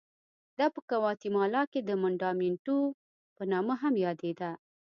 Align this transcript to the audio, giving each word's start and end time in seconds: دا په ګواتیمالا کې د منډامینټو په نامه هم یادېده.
دا 0.57 0.65
په 0.75 0.79
ګواتیمالا 0.89 1.63
کې 1.71 1.79
د 1.83 1.89
منډامینټو 2.01 2.77
په 3.35 3.43
نامه 3.51 3.75
هم 3.81 3.93
یادېده. 4.05 4.51